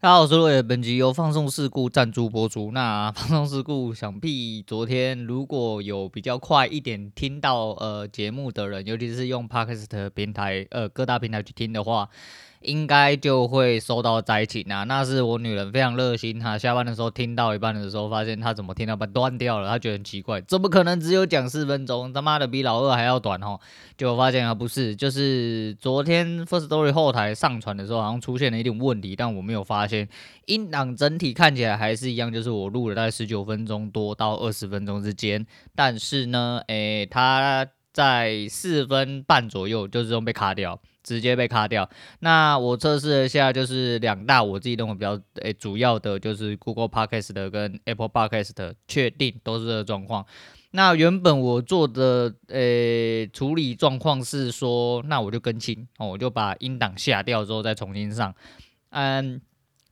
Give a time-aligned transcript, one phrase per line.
[0.00, 2.70] 大家好，我是罗伟，本集由放送事故赞助播出。
[2.70, 12.08] 那 放送事故想必昨天如果有比较快一点听到呃节目的人，尤其是用 Podcast 平台呃各大平台去听的话。
[12.60, 14.84] 应该就会收到灾情啊！
[14.84, 22.12] 那是我女人非常热心，她下班的时候听到一半的时候，发现她怎么听到半断掉了，她觉得很奇怪，怎么可能只有讲四分钟？
[22.12, 23.58] 他妈的比老二还要短哦！
[23.96, 30.08] 结果发现啊，不是，就是昨天 first story 后台上传的时候，好像出现了一点问题，但我没有发现，
[30.46, 40.80] 音档整体看起来还是一样，就是我录了大概十九分钟多到二十分钟之间，但是呢，诶，它在四分半左右就这种被卡掉。
[41.08, 41.88] 直接被卡掉。
[42.20, 50.26] 那我测试了一下，就是两大我自己认为比较诶、主要的，就是 Google Podcast 跟 Apple Podcast，确定都是这个状况。
[50.72, 58.34] 那原本我做的诶、处理状况是说，那我就更新哦，我就把音档下掉之后再重新上，
[58.90, 59.40] 嗯。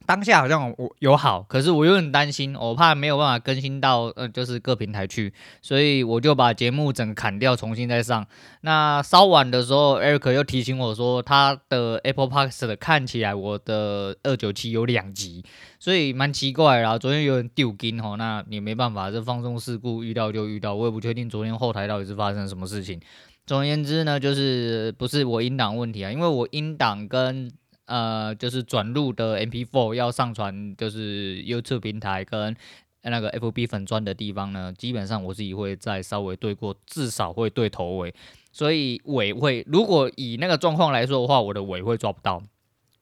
[0.07, 8.27] 当下好像我有好，可是我有点担心，我怕没有办法更新到呃，就是各平台去，所以我就把节目整个砍掉，重新再上。
[8.61, 15.45] 那稍晚的时候，Eric 又提醒我说，他的 Apple Podcast 看起来我的二九七有两集，
[15.81, 16.97] 所以蛮奇怪啦。
[16.97, 23.01] 昨天有点丢筋吼，那你没办法，这放纵事故遇到就遇到，我也不确定昨天后台到底是发生什么事情。
[23.45, 27.49] 总而言之呢，就是不是我音档问题啊，因为我音档跟
[27.87, 32.55] 呃，就是转录的 MP4 要上传，就是 YouTube 平台跟
[33.03, 38.15] 那个 FB 粉砖的地方呢，基本上我自己会再稍微对过，至少会对头尾，
[38.53, 42.43] 所以尾会，如果以那个状况来说的话，我的尾会抓不到。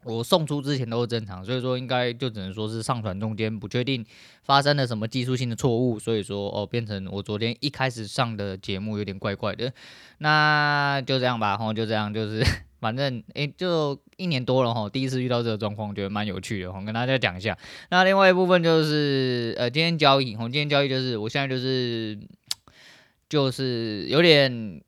[0.07, 4.05] 我送出之前都是正常，所以说应该就只能说是上传中间不确定
[4.43, 9.73] 发生了什么技术性的错误，所以说哦变成我昨天一开始上的节目有点怪怪的，
[10.19, 12.45] 那就这样吧，吼就这样，就是
[12.85, 17.57] 反正诶、就一年多了吼，第一次遇到这个状况，觉得蛮有趣的，我跟大家讲一下。
[17.89, 22.19] 那另外一部分就是呃今天交易，我今天交易就是我现在就是
[23.27, 24.83] 就是有点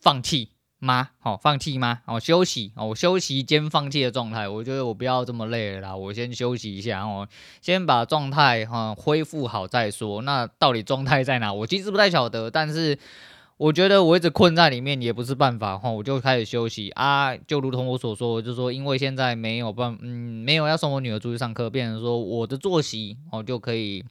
[0.00, 0.48] 放弃。
[0.80, 1.08] 吗？
[1.18, 2.02] 好，放弃吗？
[2.04, 4.46] 哦，休息哦，我休息兼放弃的状态。
[4.46, 7.26] 我觉得我不要这么累了啦，我先休息一下哦，
[7.62, 10.20] 先把状态哈恢复好再说。
[10.20, 11.50] 那到底状态在哪？
[11.50, 12.98] 我其实不太晓得，但是
[13.56, 17.36] 我觉得我一直困在里面也不是办法哈，我就开始休息啊。
[17.36, 24.04] 就如同我所说，我就说因为现在没有办，嗯，没有要送我女儿出去上课，变成说我的作息哦就可以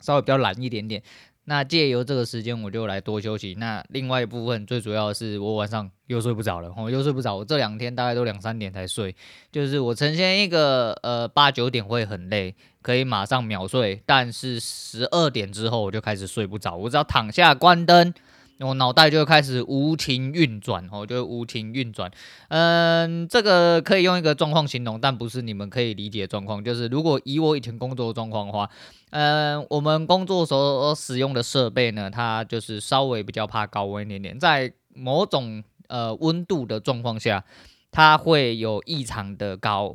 [0.00, 1.00] 稍微比较懒一点点。
[1.44, 3.54] 那借由这个时间，我就来多休息。
[3.56, 7.36] 那另外一部分，最主要的是我晚上又睡不着了，我又睡不着。
[7.36, 9.14] 我这两天大概都两三点才睡，
[9.52, 16.74] 就是我呈现一个呃八九点会很累，可以马上秒睡，但是十二点之后我就开始睡不着。
[16.74, 18.12] 我只要躺下关灯。
[18.60, 22.10] 我脑袋就开始无情运转，哦，就无情运转。
[22.48, 26.64] 嗯，这个可以用一个状况形容，但不是你们可以理解的状况。
[26.64, 28.70] 就是如果以我以前工作的状况的话，
[29.10, 37.44] 嗯，我们工作所使用的设备呢，它就是稍微比较怕高温一点点，在某种呃温度的状况下，
[37.90, 39.94] 它会有异常的高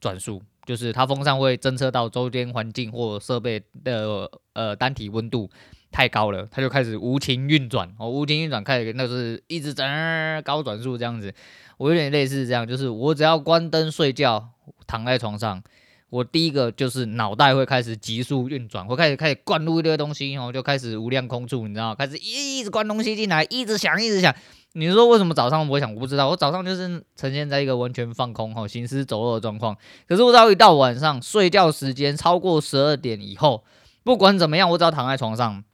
[0.00, 5.48] 转速，就是它风扇会侦测到周边环境或设备的呃单体温度。
[5.90, 11.32] 太高了，它就开始无情运转哦，无情运转开始，那是一直在高转速这样子。
[11.78, 14.50] 我有点类似这样，就是我只要关灯睡觉，
[14.86, 15.62] 躺在床上，
[16.10, 21.94] 我第一个就是脑袋会开始急速运转，会开始开始灌入一堆东西，然后就开始无量空处，你知道？
[21.94, 24.34] 开始一直灌东西进来，一直想，一直想。
[24.74, 25.92] 你说为什么早上不会想？
[25.94, 29.76] 我不知道，我早上就是呈现在一个完全放空、哈行尸走肉的状况。
[30.06, 33.64] 可是我只要一到晚上睡觉时间超过十二点以后，
[34.04, 35.64] 不管怎么样，我只要躺在床上。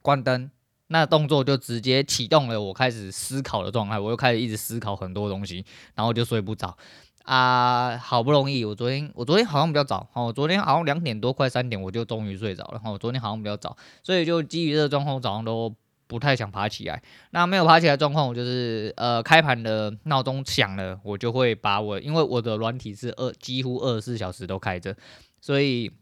[0.00, 0.50] 关灯，
[0.86, 5.64] 那动作就直接启动了我开始思考的状态，我又开始一直思考很多东西，
[5.94, 6.76] 然后就睡不着
[7.24, 7.98] 啊。
[7.98, 12.80] 好不容易，我昨天我昨天好像比较早，哦，昨天好像两点多快三点我就终于睡着了。
[12.84, 15.74] 哦，昨天好像比较早，所以就基于这个状况，早上都
[16.06, 17.02] 不太想爬起来。
[17.32, 24.96] 那没有爬起来状况，我就是呃开盘的闹钟响了，我就会把我因为我的软体是二几乎二十四小时都开着，
[25.40, 25.92] 所以。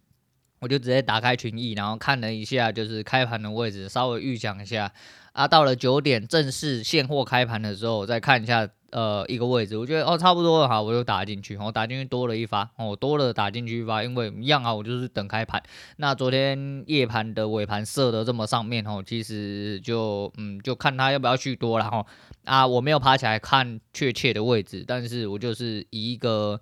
[0.58, 4.92] 我就直接打开群益，然后看了一下，就是开盘的位置，稍微预想一下
[5.32, 5.46] 啊。
[5.46, 15.62] 到了九点正式现货开盘的时候，我再看一下呃一个位置，我觉得哦差不多了，好，我就打进去，我打进去多了一发，哦多了打进去一发，因为一样啊，我就是等开盘。
[15.98, 22.06] 那昨天夜盘的尾盘设的这么上面哦，其实就嗯就看他要不要去多了哈
[22.44, 26.58] 啊，我没有爬起来看确切的位置，但是我就是以一个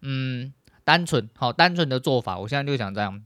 [0.00, 0.52] 嗯
[0.82, 3.22] 单纯好单纯的做法，我现在就想这样。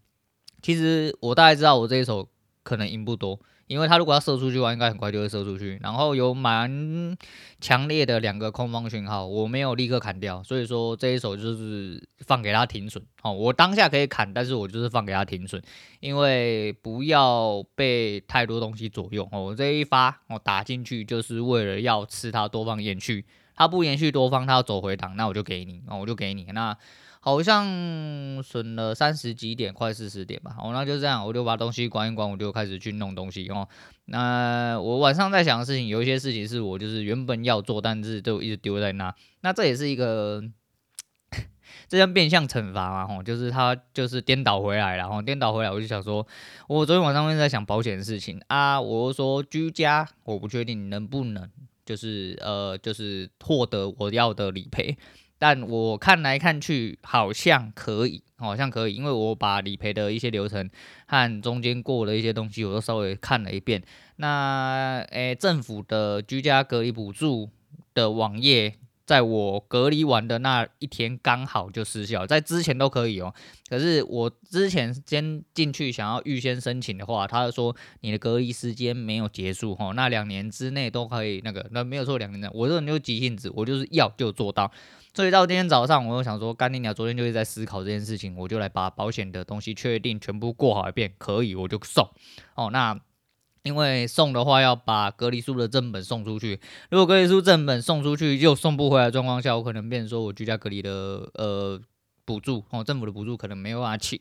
[0.62, 2.28] 其实我大概知道我这一手
[2.62, 3.40] 可能赢不多。
[3.68, 5.78] 因为他如果要射出去的话，应该很快就会射出去。
[5.82, 7.14] 然后有蛮
[7.60, 13.04] 强烈的两个空方讯号，我没有立刻砍掉，所以说这一手就是放给他停损。
[13.20, 15.62] 哦，我当下可以砍，但是我就是放给他停损，
[16.00, 19.28] 因为不要被太多东西左右。
[19.30, 26.74] 哦，我这一发我打进去就是为了要吃他多方延续，他不延续多方，他要走回档，那我就给你，哦，我就给你那。
[27.28, 30.56] 好像损了三十几点，快四十点吧。
[30.58, 33.68] 哦，那就这样，我就把东西关一关，我就开始去弄东西哦。
[34.06, 39.14] 那我晚上在想的事情，有一些事情是我就是原本要做，但是都一直丢在那。
[39.42, 40.42] 那这也是一个，
[41.86, 43.06] 这叫变相惩罚嘛。
[43.06, 46.26] 吼，就是他就是颠倒回来了，然后颠倒回来，我就想说，
[46.66, 48.80] 我昨天晚上一直在想保险的事情啊。
[48.80, 51.46] 我说居家，我不确定能不能，
[51.84, 54.96] 就是呃，就是获得我要的理赔。
[55.38, 60.68] 但我看来看去好像可以，好像可以，因为我把理赔的一些流程
[61.06, 63.82] 和中间过的一些东西，我都稍微看了一遍。
[64.16, 67.48] 那诶、政府的居家隔离补助
[67.94, 68.74] 的网页。
[69.08, 73.32] 在我隔离完的那一天刚好就失效，在之前都可以哦。
[73.70, 82.50] 可是我之前先进去想要预先申请的话，他说你的隔离时间没有结束哦，那两年之内都可以那个，那没有错两年的。
[82.52, 84.70] 我这人就急性子，我就是要就做到。
[85.14, 92.08] 所以到今天早上，我又想说，干爹娘，昨天就是在思考这件事情，我就来把保险的东西确定全部过好一遍，可以我就送
[92.54, 92.70] 哦。
[92.70, 93.00] 那。
[93.64, 96.58] 因为送的话要把隔离书的正本送出去，
[96.90, 101.78] 如果隔离书正本送出去又送不回来的状况下，我可能变成说我居家隔离的呃
[102.24, 104.18] 补助哦，政府的补助可能没有办法请。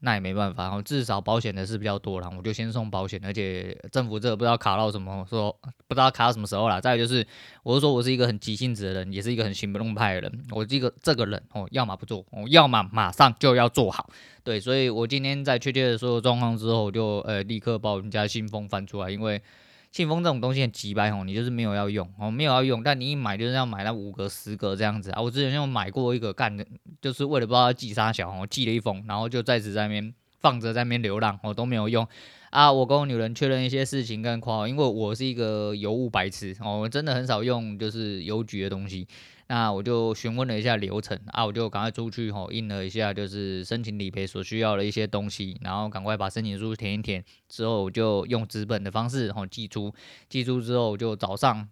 [0.00, 5.54] 那也没办法，至少保险的事比较多啦，我就先送保险，而且政府这个不知道卡到什么，说
[5.86, 6.80] 不知道卡到什么时候啦。
[6.80, 7.26] 再有就是，
[7.62, 10.44] 我是说我是一个很急性子的人，也是一个很行不动派的人。
[10.50, 14.08] 我这个这个人哦，要么不做，哦，要么马上就要做好。
[14.42, 19.42] 对，所以我今天在确切的所有状况之后，我就呃立刻把我们家信封翻出来，因为。
[19.92, 25.20] 信封这种东西很机掰吼，你就是没有要用哦，没有要用，但你一买就是要买那五格十格这样子啊。
[25.20, 26.64] 我之前就买过一个干的，
[27.02, 32.06] 就是为了不知道要寄啥小，我寄了一封，然后就在此在那边放着，在那边流浪，我都没有用
[32.50, 32.72] 啊。
[32.72, 39.08] 我跟我女人确认一些事情跟夸，因为我是一个邮务白痴哦，我真的很少用就是邮局的东西。
[39.50, 49.92] 那我就询问了一下流程啊，我就赶快出去吼，印了一下就是申请理赔所需要的一些东西，然后赶快把申请书填一填，之后我就用纸本的方式吼寄出，
[50.28, 51.68] 寄出之后就早上，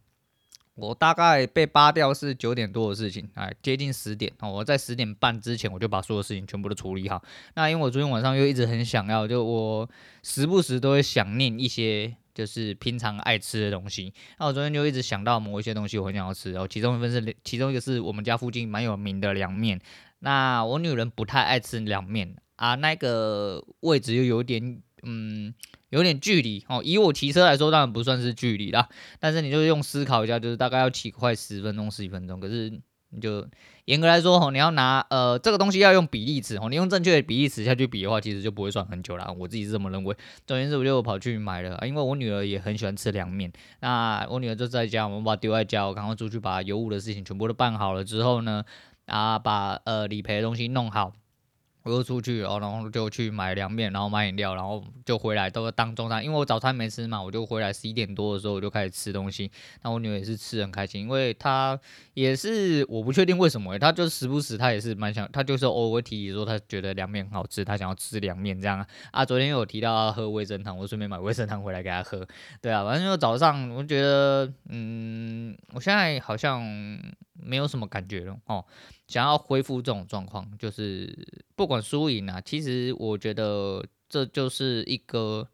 [0.74, 7.22] 我大概被扒掉是九点多的事情，哎，接近十点哦，我在十点半之前我就把所有事情全部都处理好。
[7.54, 9.88] 那因为我昨天晚上又一直很想要，就我
[10.24, 12.16] 时不时都会想念一些。
[12.38, 16.52] 就是平常爱吃的东西，那我昨天就一直想到某一些东西，我很想要吃。
[16.52, 19.80] 然后其中一份是，其中一个是我们家附近蛮有名的凉面。
[20.20, 25.52] 那我女人不太爱吃凉面啊，那个位置又有点，嗯，
[25.90, 26.80] 有点距离哦。
[26.84, 28.88] 以我骑车来说，当然不算是距离啦。
[29.18, 32.38] 但是你就用思考一下，就是大概要骑快十分钟、十几分钟。
[32.38, 32.80] 可是。
[33.10, 33.46] 你就
[33.86, 39.34] 严格来说吼，你要拿呃这个东西要用比例尺吼，你用正确的比例尺下去比的话，其实就不会算很久啦。
[39.38, 40.14] 我自己是这么认为。
[40.46, 43.50] 总之，我就跑去买了，因为我女儿也很喜欢吃凉面。
[43.80, 48.64] 那我女儿就在家，我们把她丢在家，我赶快出去把油污的事情全部都办好了之后呢，
[49.06, 51.12] 啊把呃理赔的东西弄好。
[51.88, 59.50] 我出去，然后然后就去买凉面，然后买饮料，然后就回来都当中餐，因为我早餐没吃嘛，我就回来十一点多的时候我就开始吃东西。
[59.82, 61.78] 那我女儿也是吃很开心，因为她
[62.14, 69.24] 也是我不确定为什么，她就时不时她也是蛮想，她就是偶尔提起说她觉得凉面很好吃，她想要吃凉面这样啊。
[69.24, 72.26] 昨天有提到要喝味噌汤，我顺便买味噌汤回来给她喝。
[72.60, 76.62] 对啊，反正就早上我觉得，嗯，我现在好像
[77.40, 78.64] 没有什么感觉了哦。
[79.06, 81.16] 想要恢复这种状况，就是
[81.56, 85.48] 不管输赢啊，其实我觉得这就是一个，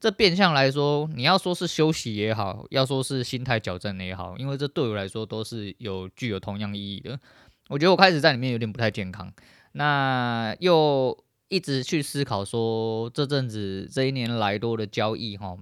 [0.00, 7.20] 这变相来说，你要说是休息也好，要说是心态矫正也好，因为这对我来说都是有具有同样意义的。
[7.68, 9.32] 我觉得我开始在里面有点不太健康，
[9.72, 11.16] 那又
[11.48, 15.56] 一直去思考说，这阵子这一年来多的交易哈，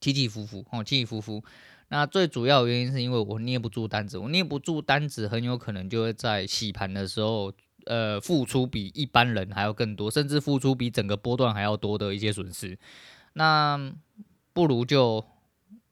[0.00, 1.42] 起起伏伏哦，起起伏伏。
[1.92, 7.52] 那最主要的原因是因为我捏不住单子，我捏不住单子，很有可能就会在洗盘的时候，
[7.84, 12.78] 呃，付出比一般人还要更多，甚至付出比整个波段还要多的一些损失。
[13.34, 13.92] 那
[14.54, 15.22] 不如就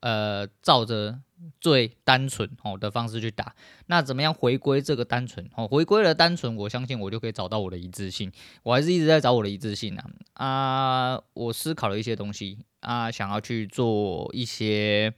[0.00, 1.20] 呃照着
[1.60, 3.54] 最单纯哦的方式去打。
[3.84, 5.46] 那怎么样回归这个单纯？
[5.54, 8.32] 哦，回归了单纯，我相信我就可以找到我的一致性。
[8.62, 11.22] 我还是一直在找我的一致性啊啊！
[11.34, 15.12] 我思考了一些东西啊，想要去做一些。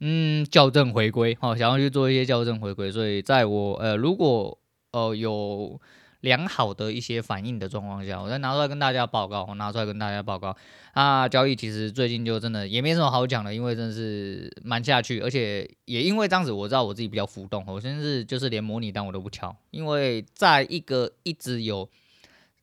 [0.00, 4.58] 嗯，校正回归，好，想要去做一些校正回归，所以在我呃，如果
[4.92, 5.78] 呃有
[6.22, 10.56] 良好的一些反应的状况下，我再拿出来跟大家报告，我拿出来跟大家报告。
[10.92, 21.88] 啊，交易其实最近就真的也没什么好讲的，因为真的是蛮下去，而且也因为这样子，我知道我自己比较浮动，我甚至就是连模拟单我都不敲，因为在一个一直有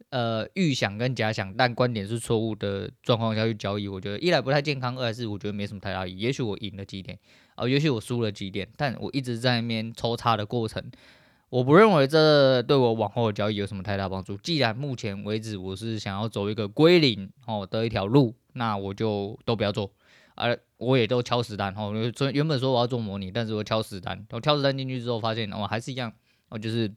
[0.09, 6.19] 呃预想跟假想，但观点是错误的状况下去交易，我觉得一来不太健康，二来是我觉得没什么太大意义。
[6.19, 7.17] 也许我赢了几点，
[7.55, 10.83] 啊、呃，也许我输了几点，但我一直在那边抽插的过程。
[11.49, 14.35] 我不认为这对我往后的交易有什么太大帮助。
[14.37, 19.89] 既然目前为止我是想要走一个归零哦的一条路，那我就都不要做。
[20.35, 26.13] 而我也都敲实单哦，原原本说我要做模拟，但是我敲实单，我敲实单进去之后发现哦还是一样，
[26.49, 26.93] 哦就是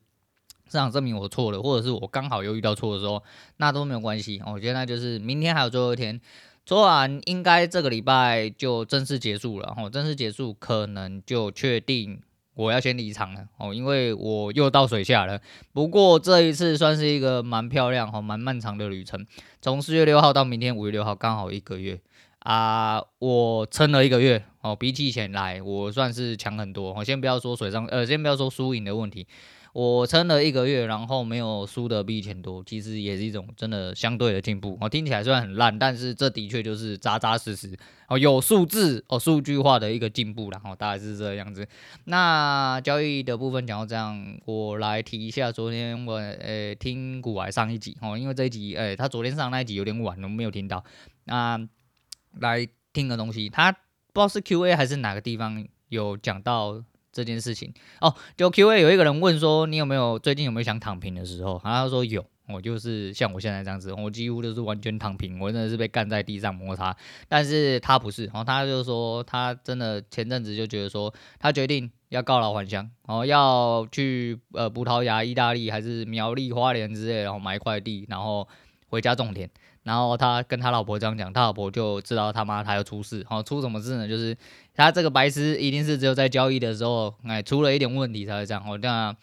[0.71, 3.23] 市场证明我错了，或者是我刚好又遇到错的时候，
[3.57, 4.41] 那都没有关系。
[4.47, 6.21] 我觉得那就是明天还有最后一天，
[6.65, 9.75] 昨晚应该这个礼拜就正式结束了。
[9.77, 12.21] 哦，正式结束可能就确定。
[12.55, 15.41] 我要先离场了哦，因为我又到水下了。
[15.73, 19.25] 不过这一次算是一个蛮漂亮、哈蛮漫长的旅程，
[19.63, 21.99] 从四月六号到明天五月六号，刚好一个月
[22.41, 23.03] 啊。
[23.19, 26.93] 我撑了一个月哦，比起以前来，我算是强很多。
[26.93, 29.27] 我先不要说水上，呃，先不要说输赢的问题。
[29.73, 34.77] 我撑了一个月，然后没有输的比以前多，其实也是一种真的相对的进步。
[34.81, 41.65] 我听起来虽然很烂，但是这的确就是扎扎实实哦，有数字哦，数据化的一个进步，然后大概是这样子。
[42.05, 50.85] 那交易的部分讲到这样，我来提一下昨天我呃听股癌上一集哦，因为这一集诶他昨天上那一集有点晚，我没有听到。
[51.27, 51.61] 那
[52.41, 53.79] 来听个东西，他不
[54.15, 56.83] 知道是 Q&A 还是哪个地方有讲到。
[57.13, 61.61] 这件事情哦，就 Q&A 有一个人问说，你有没有最近有没有想躺平的时候？
[61.65, 66.97] 然后他说有，我就是像我现在这样子，我几乎都是完全躺平，我真的是被干在地上摩擦。
[67.29, 78.47] 但是他不是，然后他就说他真的前阵子就觉得说，他决定要告老还乡，然后要去呃葡萄牙、意大利还是苗栗、花莲之类，然后买一块地，然后
[78.89, 79.51] 回家种田。
[79.83, 84.07] 然后他跟他老婆这样讲，他老婆就知道他妈他要出事，然后出什么事呢？
[84.07, 84.37] 就是
[84.81, 88.65] 他这个白痴一定是只有在交易的时候，哎，出了一点问题才会这样。
[88.67, 89.15] 哦，那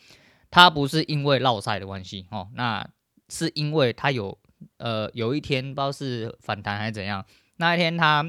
[0.50, 2.88] 他不是因为落赛的关系，哦，那
[3.30, 4.38] 是因为他有
[4.78, 7.26] 呃有一天不知道是反弹还是怎样，
[7.58, 8.24] 那一天他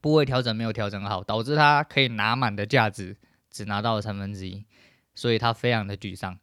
[0.00, 3.16] 部位调整没有调整好，导致他可以拿满的价值
[3.50, 4.64] 只拿到了三分之一，
[5.14, 6.38] 所以他非常的沮丧。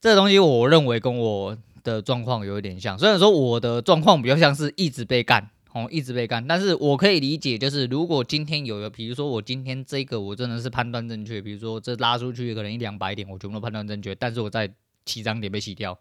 [0.00, 1.58] 这个东西我认为跟我。
[1.84, 14.72] 的状况有一点像，虽然说我的状况比较像是一直被干，哦，一直被干，但是我可以理解，就是如果今天有个，比如说我今天这个我真的是判断正确，比如说这拉出去可能一两百点，我全部都判断正确，但是我在
[15.04, 15.98] 起涨点被洗掉，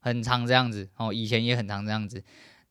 [0.00, 2.24] 很长这样子，哦，以前也很长这样子，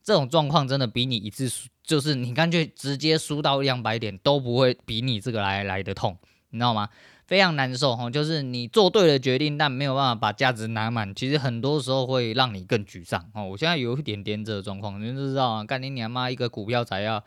[0.03, 6.17] 这种状况真的比你一次输，就是你干脆直接输到两百点都不会比你这个来来的痛，
[6.49, 6.89] 你知道吗？
[7.25, 13.45] 非常难受哈，就是你做对了决定，但没有办法把价值拿满，其实很多时候会让你更沮丧哦。
[13.45, 17.23] 我现在有一点点这个状况，你就知道啊，干你娘妈一个股票仔要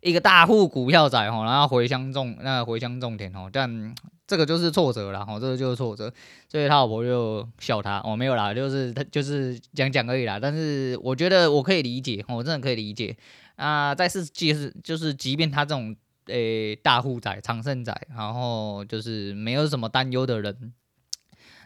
[0.00, 3.94] 一个大户股票仔哈，然后回乡种那个回乡种田哦，但
[4.26, 6.10] 这个就是挫折了哈，这个就是挫折，
[6.48, 10.38] 所以他老婆就笑他哦，没有啦，就是他就是讲讲而已啦。
[10.40, 13.14] 但是我觉得我可以理解，我真的可以理解
[13.56, 13.94] 啊。
[13.94, 15.94] 再是即是就是，即便他这种。
[16.26, 20.72] 诶、欸，大户仔、长胜仔，然后就是没有什么担忧的人，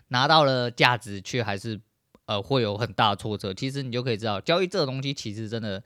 [0.08, 1.80] 拿到了价值，却还是
[2.26, 3.54] 呃会有很大的挫折。
[3.54, 5.82] 其实你就可以知道，交易这个东西其实真的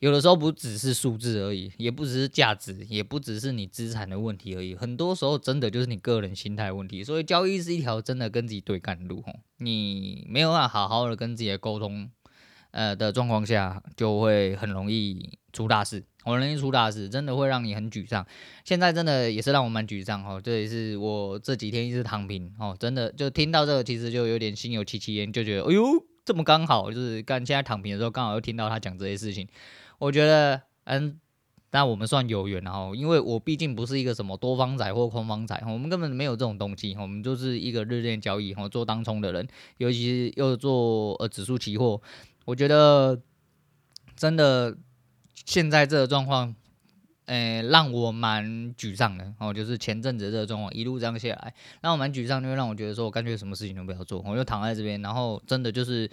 [0.00, 4.74] 有的时候不只是数字而已，也不只是价值，也不只是你资产的问题而已。
[4.74, 7.02] 很多时候真的就是你个人心态问题。
[7.02, 9.24] 所以交易是一条真的跟自己对干的路，
[9.56, 12.10] 你没有办法好好的跟自己的沟通，
[12.78, 16.04] 呃的状况下，就会很容易出大事。
[16.24, 18.24] 我容易出大事，真的会让你很沮丧。
[18.64, 25.82] 现在真的也是让我蛮沮丧哦，这也是我这几天一直躺平哦，真的就听到这个，其实就有点心有戚戚焉，就觉得哎呦，
[26.24, 29.48] 这么刚好，就是干现在躺平的时候，刚好又听到他讲这些事情。
[29.98, 31.18] 我觉得嗯，
[31.70, 42.00] 那我们算有缘哦，因为我毕竟不是一个什么多方仔或空方仔，我们根本没有这种东西，我们就是一个日线交易哦，做当冲的人，尤其是又做呃指数期货，
[42.48, 43.20] 我觉得
[44.16, 44.76] 真的。
[45.46, 46.54] 现在这个状况，
[47.24, 49.54] 诶、让我蛮沮丧的哦。
[49.54, 56.10] 就是前阵子这个状况一路这样下来，让我蛮沮丧，就会让我觉得说我干脆什么事情都不要做，我就躺在这边，然后真的就是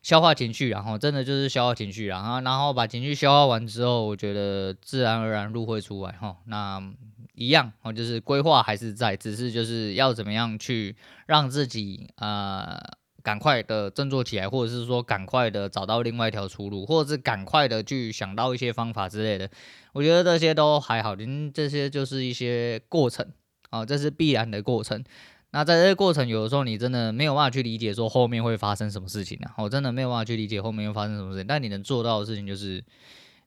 [0.00, 6.34] 消化情绪，然后真的就是消化情绪，然后然后把情绪消化完之后，我觉得自然而然路会出来哈。
[6.46, 6.80] 那
[7.34, 12.60] 一样哦，就是规划还是在，只是就是要怎么样去让自己啊。
[12.62, 19.48] 呃赶快的振作起来，或者是说赶快的找到另外一条出路，或者是赶快的去想到一些方法之类的。
[19.92, 23.26] 我觉得这些都还好，因为这些就是一些过程
[23.70, 25.02] 啊，这是必然的过程。
[25.54, 31.46] 那在这个过程，有的时候你真的没有办法去理解说后面会发生什么事情啊，我真的没有办法去理解后面会发生什么事情。
[31.46, 32.82] 但你能做到的事情就是，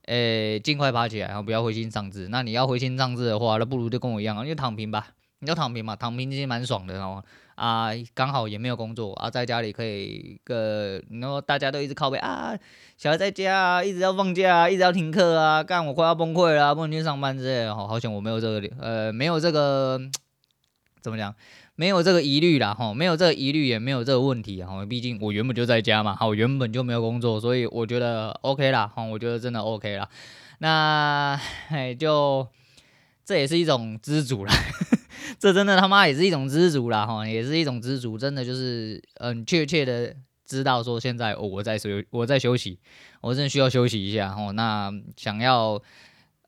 [0.06, 2.28] 诶、尽快爬起来，然后不要灰心丧志。
[2.28, 5.08] 那你要灰心丧志的话，那不如就跟我一样啊，你就躺平吧，
[5.40, 7.24] 你就躺平嘛，躺平其实蛮爽的，然后
[7.56, 12.58] 啊，刚好也没有工作啊，在家里可以个，然后大家都一直靠背啊，
[12.98, 17.76] 小孩在家啊，一直要放假啊，一直要停课啊，干我快要崩溃了，不能去上班之类的。
[17.76, 20.00] 好，好险我没有这个，呃，没有这个，
[21.02, 21.34] 怎么讲？
[21.78, 30.08] 没有这个疑虑啦，哈，没有这个疑虑，也没有这个问题啊，哈，毕竟我原本就在家嘛，哈，我原本就没有工作，所以我觉得 OK 啦，哈，我觉得真的 OK 啦。
[30.60, 32.48] 那，哎，就
[33.26, 34.54] 这也是一种知足啦，
[35.40, 40.16] 这真的他妈也是一种知足啦，哈，也是一种知足，真的就是，嗯，确切的
[40.46, 42.80] 知道说现在我在休，我在休息，
[43.22, 45.82] 我真的需要休息一下，哈，那想要，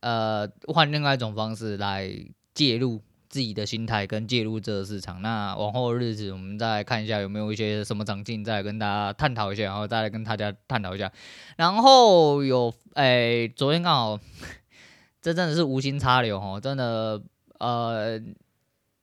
[0.01, 2.12] 呃，换另外一种方式来
[2.53, 3.01] 介入。
[3.29, 11.12] 自己的心态跟介入这个市场，那往后日子我们再看一下有没有一些什么长进，再跟大家探讨一下，然后再来跟大家探讨一下。
[11.57, 14.19] 然后有哎、昨天刚好，
[15.22, 17.22] 这真的是无心插柳哦，真的
[17.60, 18.17] 呃，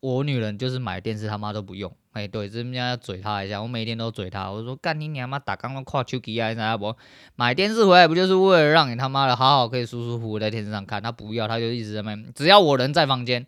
[0.05, 6.95] 我女人就是买电视他妈都不用，哎、欸，对，这边要嘴她一下，我每天都嘴她，我说干你娘妈打刚刚跨秋吉啊，啥不？
[7.37, 11.03] 买电视回来不就是为了让你他妈的好好可以舒舒服服在电视上看？
[11.03, 13.47] 她不要，她就一直在那，只要我人在房间。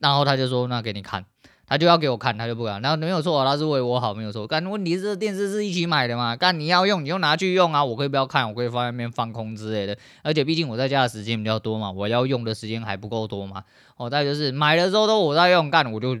[0.00, 1.26] 然后她就说：“那给你看，
[1.66, 2.82] 他就要给我看，他就不敢。
[2.82, 4.46] 然后没有错，他是为我好，没有错。
[4.48, 6.36] 但问题是，电视是一起买的嘛？
[6.36, 7.82] 干你要用，你就拿去用啊！
[7.82, 9.96] 我可以不要看，我可以放在那边放空之类的。
[10.22, 13.64] 而且毕竟我在家的时间比较多嘛，我要用的时间还不够多嘛。
[13.96, 16.14] 哦，再就是买了之后都我在用，干我就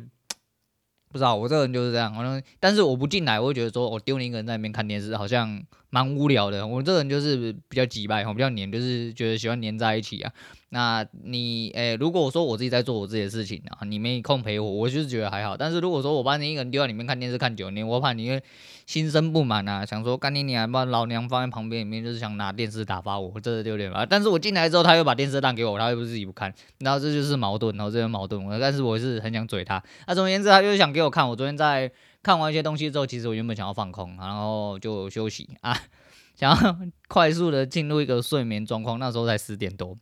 [1.12, 2.14] 不知道，我这个人就是这样。
[2.14, 6.66] 反正但是我不进来，我会觉得说我丢你一个人在那边看电视，好像蛮无聊的。
[6.66, 10.32] 我这个人就是比较急败，比较黏，就是觉得喜欢黏在一起啊。”
[10.74, 15.54] 那你诶、如果我说我自己在做我自己的事情啊，你没空陪我，我就是觉得还好。
[15.54, 18.42] 但是如果说我把你一个人丢在里面看电视看久，你我怕你会
[18.86, 24.06] 心生不满啊，想说干你娘，把老娘放在旁边里面，就是想拿电视打发我，这是有点啊。
[24.06, 28.42] 但是我进来之后，他又把电视让给我，他又不是自己不看，然后这就是矛盾，然后这是矛盾。
[28.58, 29.82] 但是我是很想嘴他。
[30.06, 31.28] 那总而言之，他就是想给我看。
[31.28, 35.76] 我昨天在看完一些东西之后，其实我原本想要放空，然后就休息啊，
[36.34, 38.98] 想要快速的进入一个睡眠状况。
[38.98, 39.98] 那时候才十点多。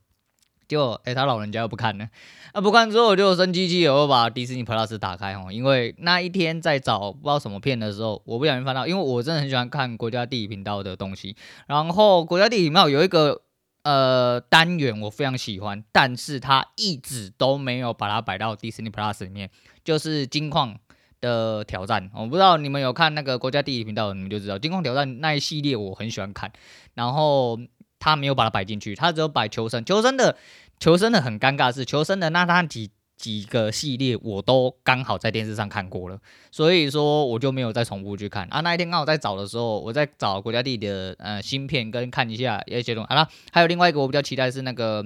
[0.71, 2.09] 就哎、欸，他老人家又不看呢，
[2.53, 11.35] 啊不看之后我就生气气，我又把迪士尼 Plus 打开哦，因为那一天在找不知道什么片的时候，我不小心翻到，因为我真的很喜欢看国家地理频道的东西，
[11.67, 13.43] 然后国家地理频道有一个
[13.83, 19.51] 呃单元我非常喜欢，但是他一直都没有把它摆到迪士尼 Plus 里面，
[19.83, 20.79] 就是金矿
[21.21, 26.53] 的挑战，我不知道你们有看那个国家地理频道，你们就知道金矿挑战那一系列我很喜欢看，
[26.95, 27.59] 然后。
[28.01, 29.85] 他没有把它摆进去，他只有摆求生。
[29.85, 30.37] 求生的，
[30.81, 36.19] 求生的很尴尬是求生的那他几几个系列我都刚好在电视上看过了，
[36.51, 38.63] 所以说我就没有再重复去看啊。
[38.63, 43.09] 那一天刚好在找的时候，我在找国家地理的呃新片跟看一下一些东西。
[43.11, 45.05] 好了，还有另外一个我比较期待是那个，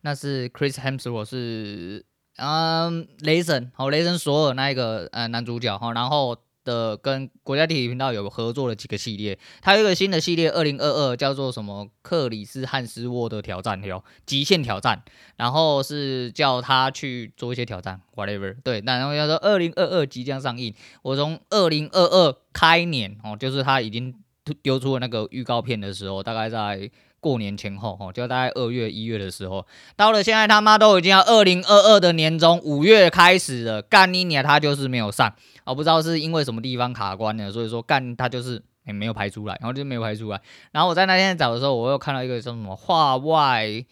[0.00, 2.04] 那是 Chris Hemsworth 是
[2.36, 6.36] 嗯雷神好雷神索尔那一个呃男主角哈，然后。
[6.70, 15.02] 的跟国家地理频道有合作的几个系列，它有一个新的系列，二零二二叫做什么克里斯汉斯沃的挑战哟，极限挑战，
[15.36, 24.14] 然后是叫他去做一些挑战，whatever，对，那然后要说二零二二即将上映，我从二零二二开年哦，就是他已经
[24.62, 26.90] 丢出了那个预告片的时候，大概在。
[27.20, 35.30] 过年前后，哈，就大概二月、一月的时候，到了现在他妈都已经要二零二二的年中五月开始了，干你娘，他就是没有上，
[35.64, 40.40] 我不知道是因为什么地方卡关了，所以说干他就是也、没有排出来，然后就没有排出来。
[40.72, 43.84] 然后我在那天找的时候，我又看到一个叫什么画外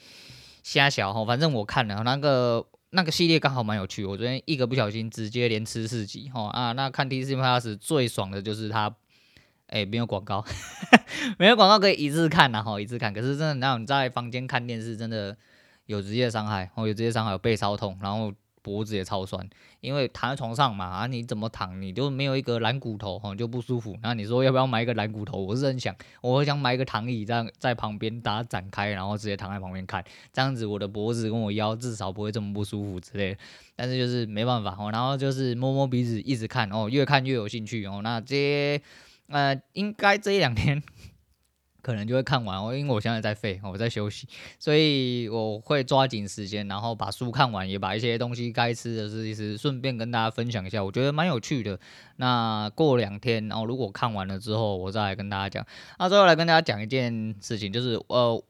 [0.62, 8.94] 瞎小哈，反正我看了那个那个系列刚好蛮有趣，我昨天一个不小心直接连吃四集哈啊，那看 Disney Plus 最爽的就是他。
[9.68, 10.42] 哎、欸，没有广告，
[11.36, 13.12] 没有广告可以一次看呐，哈，一次看。
[13.12, 15.36] 可是真的，那种在房间看电视，真的
[15.84, 19.46] 有职业伤害，哦，有职业伤害，有背超痛，然后脖子也超酸，
[19.82, 23.94] 因为躺在床上嘛，啊，你怎么躺，你就没有一个懒骨头，哈，就不舒服。
[24.02, 25.44] 那你说要不要买一个懒骨头？
[25.44, 30.02] 我是很想，我想买一个躺椅，这样在旁边把它展开，然后直接躺在旁边看，
[30.32, 33.40] 这样子我的脖子跟我腰至少不会这么不舒服之类的。
[33.76, 38.80] 但是就是没办法，哦，然后就是摸摸鼻子，一直看，哦，越看越有兴趣，哦，那这些。
[39.28, 40.82] 呃，应该这一两天
[41.80, 51.78] 可能就会看完哦，因为我现在在废，我在休息，所以我会抓紧时间，然后把书看完，也把一些东西该吃的吃一吃顺便跟大家分享一下，我觉得蛮有趣的。
[52.16, 55.66] 那过两天，然后如果看完了之后，我再来跟大家讲。
[55.98, 58.44] 那最后来跟大家讲一件事情，就是呃，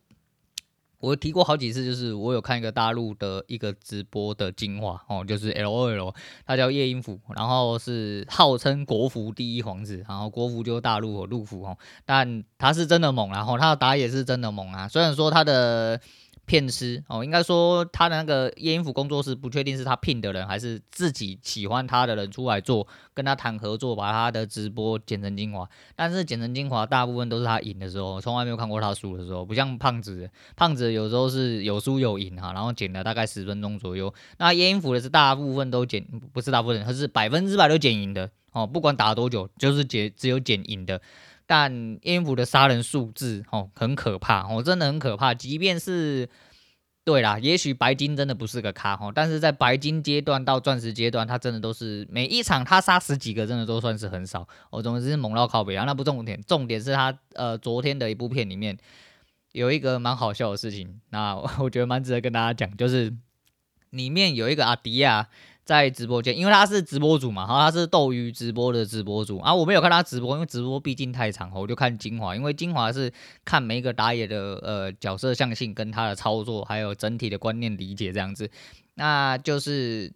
[1.01, 16.01] 我提过好几次，就是我有看一个大陆的一个直播的精华哦，就是 LOL，他叫叶英福，然后是号称国服第一皇子，然后国服就是大陆和陆服哦，但他是真的猛，然后他的打野是真的猛啊，虽然说他的。
[16.49, 25.69] 骗师哦，应该说他的那个叶英福工作室不确定是他聘的人还是自己喜欢他的人出来做，跟他谈合作，把他的直播剪成精华。
[25.95, 34.13] 但是剪成精华大部分都是他赢的时候，从来没有看过他输的时候，不像胖子，胖子有时候是有输有赢哈，然后剪了大概十分钟左右。
[34.39, 41.01] 那叶英福的是大部分都剪，不是大部分，他是百分之百都剪赢的哦，不管打多久，就是剪只有剪赢的。
[41.49, 45.33] 但英福的杀人数字哦很可怕哦，真的很可怕。
[45.33, 46.29] 即便是
[47.05, 54.83] 对啦，也许白金真的不是个咖哦，但是在白金阶段到钻石阶段，他真的都是每一场他杀十几个，真的都算是很少哦。
[54.83, 58.77] 总之是猛到靠北啊，那不重点，重点是他呃昨天的一部片里面
[59.53, 63.17] 有一个蛮好笑的事情，那我觉得蛮值得跟大家讲，就是
[63.89, 65.29] 里面有一个阿迪亚。
[65.69, 73.13] 在直播间，因为他是直播主嘛，然后他是斗鱼直播的直播主啊，我没有看他直播，因为直播毕竟太长，我就看精华，因为精华是
[73.45, 78.51] 看每一个打野的呃角色象性跟他的操作，还有整体的观念理解这样子，
[78.95, 80.11] 那就是。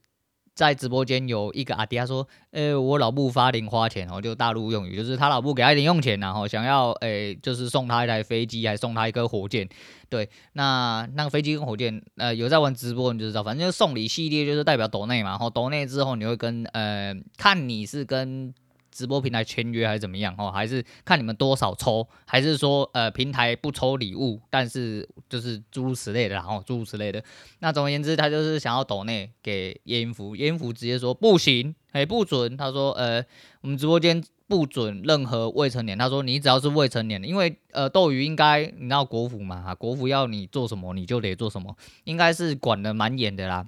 [0.55, 9.69] 在直播间有一个阿迪他说：“诶、我老婆发零花钱哦，就大陆用语，就是他老婆给他零用钱，然后想要诶、就是送他一台飞机，还送他一个火箭。
[10.09, 18.55] 对，那那个飞机跟火箭，呃，有在玩直播你就知道，反正就送礼系列就是代表抖内嘛，然后抖内之后你会跟呃，看你是跟。”
[18.93, 20.51] 直播平台签约还是怎么样哦？
[20.51, 27.25] 还是看你们多少抽，还是说呃平台不抽礼物，但是就是诸如此类的，然后诸如此类的。
[27.61, 32.57] 那总而言之，他就是想要抖内给叶英福，叶英福直接说不行，哎不准。
[32.57, 33.25] 他说呃
[33.63, 35.97] 我们直播间不准任何未成年。
[35.97, 41.75] 他说你只要是未成年的，因为呃斗鱼应该你知道国服嘛，国服要你做什么你就得做什么，
[42.05, 43.67] 应该是管的蛮严的啦。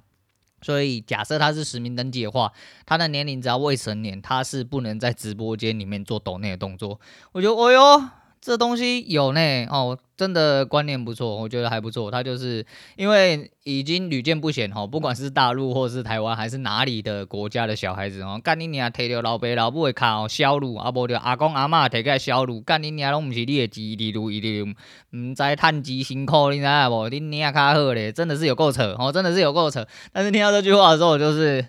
[0.61, 2.51] 所以，假设他是实名登记的话，
[2.85, 6.99] 他的年龄只要未成年，他是不能在直播间里面做抖内的动作。
[7.31, 8.09] 我觉得，哦哟。
[8.45, 12.11] 这东西有呢哦，真的观念不错，我觉得还不错。
[12.11, 12.63] 他就是
[12.95, 24.69] 因为已经屡见不鲜哈，不管是大陆或是台湾还是哪里的国家的小孩子哦，干你娘提着老爸老母的卡哦，销路啊不就阿公阿嬷提个销路，干你娘拢不是你的钱，一路一路
[25.17, 27.09] 唔知叹几辛苦，你知道不？
[27.09, 29.83] 你娘卡好嘞，真的是有够扯哦，真的是有够扯。
[30.13, 31.65] 但是听到这句话的时候，我就是。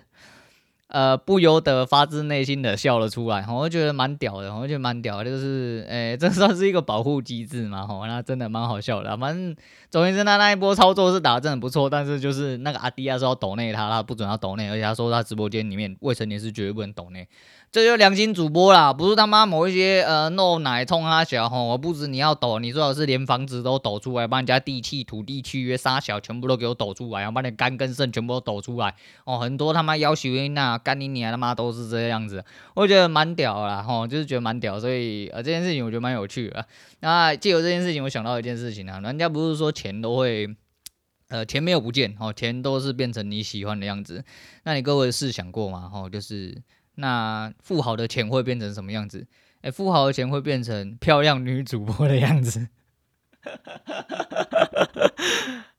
[0.87, 9.17] 呃，不由得发自内心的笑了出来，我觉得蛮屌的，我觉得蛮屌的，就是，诶、欸，这算是一个保护机制嘛，吼，那真的蛮好笑的。
[9.17, 9.53] 反正
[9.89, 17.27] 总而言之，他那一波操作是打得真的不错，但是就是那个阿迪亚说要抖内他，他不准他抖内，而且他说他直播间里面未成年是绝对不能抖内。
[17.69, 36.65] 这就良心主播啦，不是他妈某一些呃弄奶冲他小吼，我不止你要抖，你最好是连房子都抖出来，把人家地契、土地契约、沙小全部都给我抖出来，然后把你肝跟肾全部都抖出来哦，很多他妈要求那干你娘他妈都是这样子，我觉得蛮屌啦吼，就是觉得蛮屌，所以呃这件事情我觉得蛮有趣的。
[37.01, 40.55] 那借由这件事情，我想到一件事情啊，人家不是说钱都会
[41.27, 44.23] 呃钱没有不见哦，钱都是变成你喜欢的样子，
[44.63, 45.89] 那你各位试想过吗？
[45.93, 46.63] 吼，就是。
[46.97, 49.25] 那富豪的钱会变成什么样子？
[49.61, 52.67] 哎、富豪的钱会变成漂亮女主播的样子。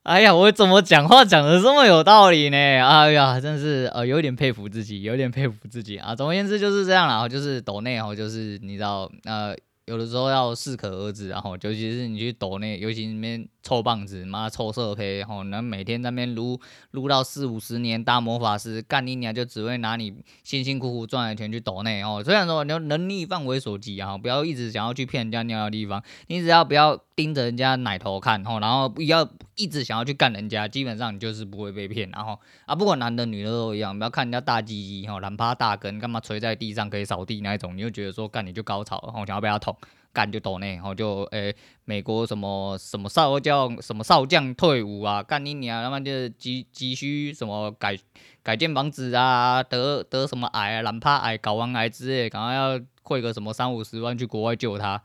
[0.02, 2.57] 哎呀，我怎么讲话讲的这么有道理呢？
[2.57, 6.14] 哎呀，真是呃，有点佩服自己，有点佩服自己啊。
[6.14, 9.54] 总而言之就是这样啦，就是抖内哦，就是你知道呃。
[9.88, 16.59] 有的时候要适可而止，然后尤其是你去抖内，尤其那边臭棒子，妈臭色胚，然后能每天在那边撸
[16.92, 22.22] 撸到四五十年大魔法师，干你娘就只会拿你辛辛苦苦赚的钱去抖内哦。
[22.24, 32.09] 虽然说你能力范围所及啊，不要一直想要去骗人家尿的地方，你只要不要盯着人家奶头看，然后不要一直想要去干人家，基本上你就是不会被骗。
[32.11, 39.76] 然后啊，不管男的女的都一样，不要看人家大鸡鸡，哈，懒趴大根，干嘛垂在地上可以扫地那一种，你就觉得说干你就高潮，然后想要被他捅。
[40.18, 41.54] 干就抖内，然后就诶、
[41.85, 47.96] 美国什么什么少将什么少将退伍啊，干你娘，他妈就急急需什么改
[48.42, 55.00] 改建房子啊，得得什么癌啊，懒怕癌，睾丸癌之类，赶快要汇个什么三五十万去国外救他，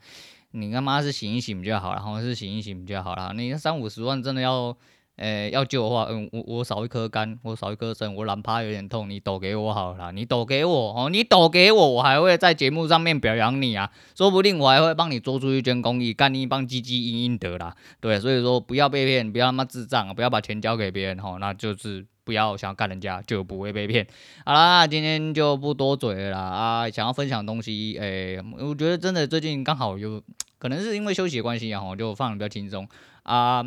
[0.49, 4.76] 你他妈是醒一醒比较好，然后是醒一醒比较好啦，你三五十万真的要。
[5.17, 24.08] 诶、要救的话，嗯，我我少一颗肝，我少一颗肾，我懒趴有点痛，你抖给我好了，你抖给我哦，你抖给我，我还会在节目上面表扬你啊，说不定我还会帮你做出一捐公益，干你一帮积积阴阴德啦，对，所以说不要被骗，不要他妈智障，不要把钱交给别人吼，那就是不要想要干人家，就不会被骗。
[24.43, 30.19] 好啦，今天就不多嘴了啊，想要分享东西，诶、我觉得真的最近刚好有
[30.58, 32.89] 可能是因为休息的关系啊，就放的比较轻松
[33.21, 33.63] 啊。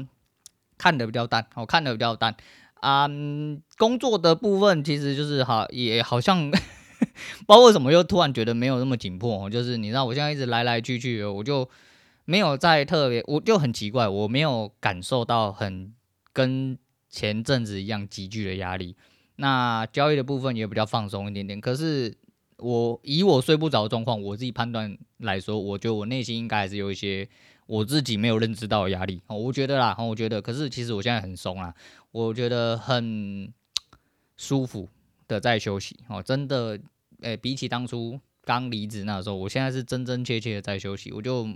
[0.79, 2.35] 看得比较淡，我看的比较淡
[2.81, 3.63] 啊、嗯。
[3.79, 6.51] 工作的部分其实就是好，也好像
[7.47, 11.69] 包括什么又突然觉得没有那么紧迫，就是你知道我现在一直来来去去，我就
[12.25, 15.93] 没有再特别，我就很奇怪，我没有感受到很
[16.33, 16.79] 跟
[17.11, 18.97] 前阵子一样急剧的压力。
[19.37, 22.17] 那交易的部分也比较放松一点点，可是。
[22.59, 27.29] 我以我睡不着的状况，我自己判断来说，我觉得我内心应该还是有一些
[27.67, 29.21] 我自己没有认知到压力。
[29.27, 31.75] 哦，我觉得啦，我觉得，可是其实我现在很松啦，
[32.11, 33.53] 我觉得很
[34.37, 34.89] 舒服
[35.29, 35.99] 的在休息。
[36.09, 36.79] 哦，真的，
[37.21, 38.19] 诶，比起当初。
[38.47, 41.49] 刚离职那时候，我现在是真真切切的在休息，我就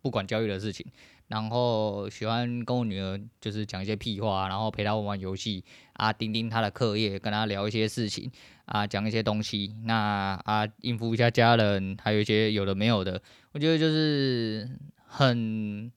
[0.00, 0.86] 不管交易的事情，
[1.26, 8.30] 然后喜欢跟我女儿就是讲一些屁话，然后陪她玩玩游戏啊，盯盯她的课业，跟她聊一些事情
[8.66, 14.70] 啊，讲一些东西，那啊应付一下家人，还有一些有的没有的，我觉得就是
[15.16, 15.92] 很。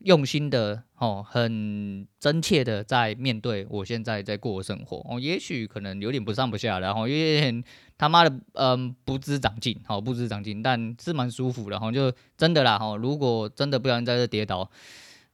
[0.00, 7.64] 用心的哦，很真切的在面对我现在在过的生活哦，也许可能有点不上不下，然后有点
[7.98, 14.70] 他妈的嗯不知长进，好不知长进，但是蛮舒服的，然后就真的啦，哈，如果真的不小心在这跌倒。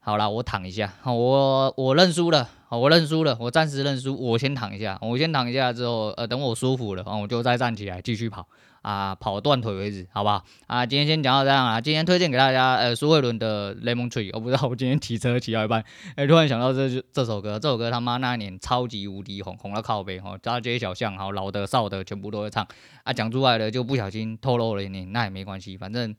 [0.05, 8.45] 好啦，我躺一下，好我我认输了，我认输了，我暂时认输，我先躺一下，我先躺一下之后，呃，等我舒服了，我就再站起来继续跑，
[8.83, 10.43] 啊，跑断腿为止，好不好？
[10.67, 15.85] 啊，今天先讲到这样啊，今天推荐给大家，呃，苏慧伦的《Lemon Tree》，我不知道我今天骑车骑到一半，
[16.17, 22.67] 哎、突然想到这这首歌，这首歌他妈那年超级无敌红，红到靠背，哦，大街小巷，好老的少的全部都会唱，
[23.05, 26.13] 啊，讲出来了就不小心透露了一点，那也没关系，反正。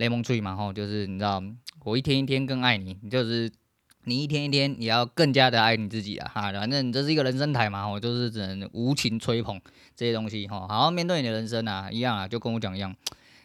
[0.00, 1.42] Lemon Tree 嘛，吼，就是你知道，
[1.84, 3.52] 我一天一天更爱你，就是
[4.04, 9.60] 你一天一天也要更加的爱你自己啊，哈，反正你这是一个人生台嘛，我就是只能无情吹捧
[9.94, 12.96] 这些东西，哈，好好面对你的人生啊，一样啊，就跟我讲一样，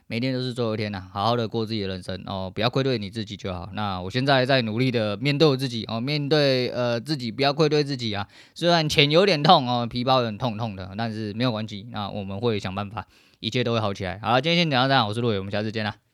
[0.08, 3.70] 每天都是最后一天呐，好好的过自己的人生哦，不要愧对你自己就好。
[3.74, 8.26] 那我现在在努力的面对我自己哦，面对呃自己，不要愧对自己啊。
[8.54, 13.06] 虽然钱有点痛哦，皮包有点痛痛的，但是没有关系，那我们会想办法，
[13.42, 14.20] 一切都会好起来。
[14.24, 16.05] 好，今天先讲到这样，我是陆伟，我们下次见啦。